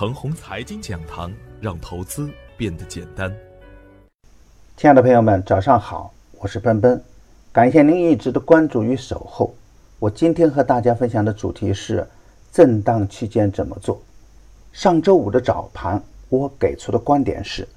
[0.00, 1.30] 程红财经讲堂，
[1.60, 3.30] 让投资变得简单。
[4.74, 7.04] 亲爱的朋友们，早上好，我是奔奔，
[7.52, 9.54] 感谢您一直的关注与守候。
[9.98, 12.08] 我今天和大家分享的主题是
[12.50, 14.00] 震荡期间怎么做。
[14.72, 17.68] 上周五的早盘，我给出的观点是：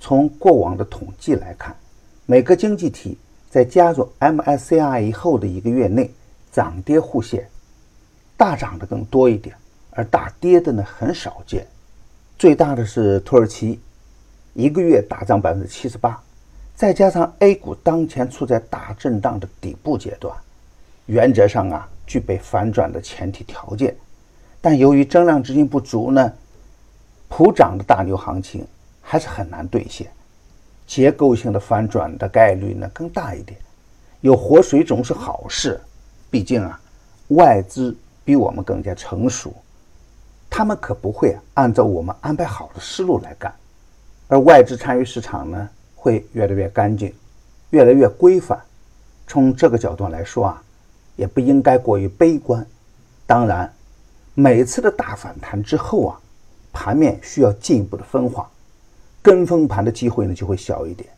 [0.00, 1.76] 从过往的统计来看，
[2.26, 3.16] 每个经济体
[3.48, 6.10] 在加入 MSCI 以后的一个月内，
[6.50, 7.48] 涨跌互现，
[8.36, 9.54] 大涨的更多一点。
[9.98, 11.66] 而大跌的呢很少见，
[12.38, 13.80] 最大的是土耳其，
[14.54, 16.22] 一个月大涨百分之七十八，
[16.76, 20.32] 再加上 A 股当前处在大震荡的底部阶段，
[21.06, 23.96] 原则上啊具备反转的前提条件，
[24.60, 26.32] 但由于增量资金不足呢，
[27.26, 28.64] 普涨的大牛行情
[29.02, 30.06] 还是很难兑现，
[30.86, 33.58] 结构性的反转的概率呢更大一点，
[34.20, 35.80] 有活水总是好事，
[36.30, 36.80] 毕竟啊
[37.30, 37.92] 外资
[38.24, 39.52] 比我们更加成熟。
[40.58, 43.54] 他们可不会按照我们安排好的思路来干，
[44.26, 47.14] 而外资参与市场呢，会越来越干净，
[47.70, 48.60] 越来越规范。
[49.28, 50.62] 从这个角度来说啊，
[51.14, 52.66] 也不应该过于悲观。
[53.24, 53.72] 当然，
[54.34, 56.20] 每次的大反弹之后啊，
[56.72, 58.50] 盘面需要进一步的分化，
[59.22, 61.08] 跟风盘的机会呢就会小一点。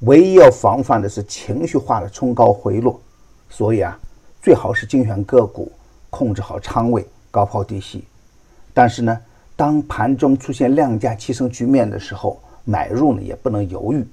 [0.00, 3.00] 唯一要防范的是情绪化的冲高回落，
[3.48, 3.98] 所以啊，
[4.42, 5.72] 最好是精选个股，
[6.10, 8.04] 控制好仓位，高抛低吸。
[8.76, 9.18] 但是呢，
[9.56, 14.06] 当盘中出现量价齐升局面的时候，买入呢也不能犹豫。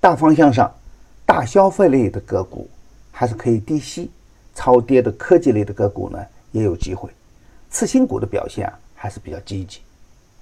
[0.00, 0.72] 大方向上，
[1.26, 2.66] 大消费类的个股
[3.12, 4.10] 还是可以低吸，
[4.54, 6.18] 超跌的科技类的个股呢
[6.50, 7.10] 也有机会。
[7.68, 9.80] 次新股的表现啊还是比较积极。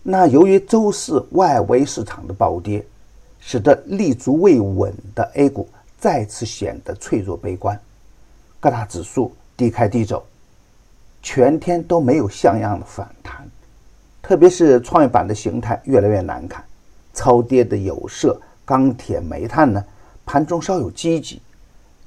[0.05, 2.87] 那由于周四外围市场的暴跌，
[3.41, 7.77] 使得立足未稳的 A 股再次显得脆弱悲观，
[8.61, 10.25] 各大指数低开低走。
[11.22, 13.48] 全天都没有像样的反弹，
[14.22, 16.64] 特别是创业板的形态越来越难看。
[17.12, 19.84] 超跌的有色、钢铁、煤炭呢，
[20.25, 21.42] 盘中稍有积极，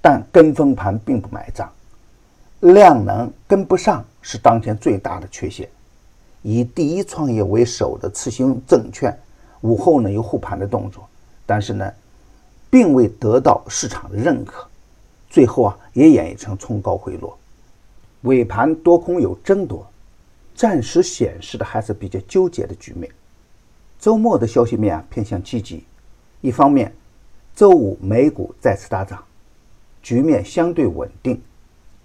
[0.01, 1.69] 但跟风盘并不买账，
[2.61, 5.67] 量能跟不上是当前最大的缺陷。
[6.41, 9.15] 以第一创业为首的次新证券
[9.59, 11.05] 午后呢有护盘的动作，
[11.45, 11.91] 但是呢，
[12.69, 14.65] 并未得到市场的认可，
[15.29, 17.37] 最后啊也演绎成冲高回落。
[18.21, 19.85] 尾盘多空有争夺，
[20.53, 23.11] 暂时显示的还是比较纠结的局面。
[23.99, 25.83] 周末的消息面啊偏向积极，
[26.41, 26.93] 一方面，
[27.55, 29.23] 周五美股再次大涨，
[30.01, 31.35] 局面相对稳定；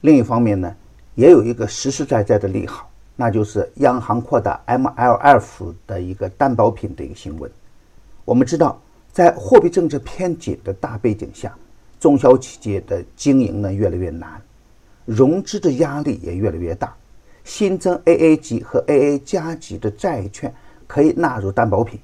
[0.00, 0.75] 另一方面呢，
[1.15, 7.50] 也有一个实实在在的利好，那就是央行扩大 MLF 的一个担保品的一个新闻。
[8.25, 8.81] 我们知道，
[9.12, 11.55] 在货币政策偏紧的大背景下，
[11.99, 14.43] 中小企业的经营呢越来越难。
[15.06, 16.94] 融资的压力也越来越大，
[17.44, 20.53] 新增 AA 级和 AA 加级的债券
[20.87, 21.99] 可以纳入担保品，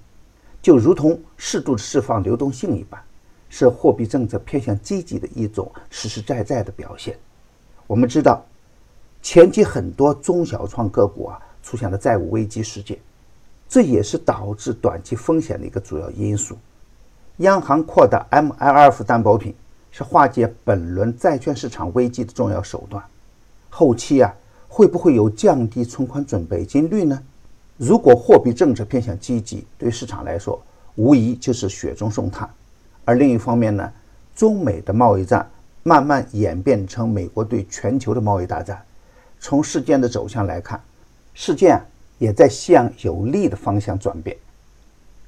[0.62, 3.02] 就如同适度释放流动性一般，
[3.48, 7.18] 是货币政策偏向积极的一种实实在在的表现。
[7.88, 8.46] 我们知道，
[9.20, 12.96] 前期很多中小创个股啊出现了债务危机事件，
[13.68, 16.56] 这也是导致短期风险的一个主要因素。
[17.38, 19.52] 央行扩大 MLF 担保品。
[19.92, 23.04] 是化解本轮债券市场危机的重要手段。
[23.68, 24.34] 后期啊，
[24.66, 27.22] 会不会有降低存款准备金率呢？
[27.76, 30.60] 如果货币政策偏向积极，对市场来说
[30.94, 32.48] 无疑就是雪中送炭。
[33.04, 33.92] 而另一方面呢，
[34.34, 35.48] 中美的贸易战
[35.82, 38.82] 慢慢演变成美国对全球的贸易大战。
[39.38, 40.80] 从事件的走向来看，
[41.34, 41.78] 事件
[42.18, 44.34] 也在向有利的方向转变。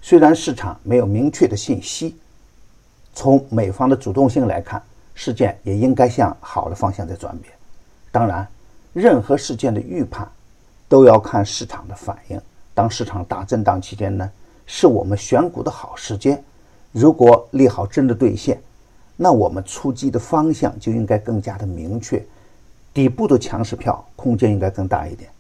[0.01, 2.17] 虽然市场没有明确的信息。
[3.15, 4.83] 从美方的主动性来看，
[5.15, 7.55] 事件也应该向好的方向在转变。
[8.11, 8.47] 当然，
[8.93, 10.29] 任何事件的预判
[10.89, 12.41] 都要看市场的反应。
[12.75, 14.29] 当市场大震荡期间呢，
[14.67, 16.43] 是我们选股的好时间。
[16.91, 18.61] 如果利好真的兑现，
[19.17, 22.21] 那我们出击的方向就应该更加的明确。
[22.93, 25.31] 底部的强势票空间应该更大一点。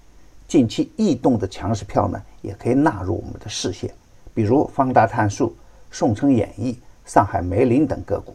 [0.46, 3.92] 近期异动的强势票呢，也可以纳入我们的视线，
[4.32, 5.56] 比如方大碳素、
[5.90, 6.78] 宋城演艺。
[7.04, 8.34] 上海梅林等个股，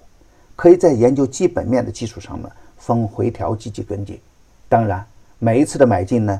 [0.56, 4.20] 可以在研究基本面的基础上呢，逢回调积极跟进。
[4.68, 5.06] 当然，
[5.40, 6.40] 每一次的买进呢，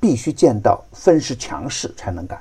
[0.00, 2.40] 必须见到分时强势才能干。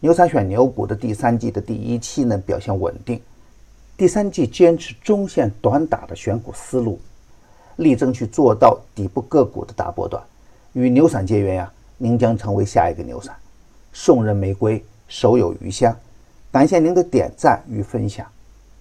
[0.00, 3.20] 牛散选牛股的第三季的第一期呢，表现稳定。
[3.96, 7.00] 第三季坚持中线短打的选股思路，
[7.76, 10.22] 力争去做到底部个股的大波段。
[10.74, 13.34] 与牛散结缘呀，您将成为下一个牛散。
[13.92, 15.96] 送人玫瑰，手有余香。
[16.50, 18.26] 感谢您的点赞与分享。